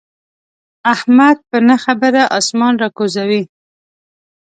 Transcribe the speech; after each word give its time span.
احمد 0.93 1.37
په 1.49 1.57
نه 1.67 1.75
خبره 1.83 2.21
اسمان 2.39 2.73
را 2.81 2.89
کوزوي. 2.97 3.43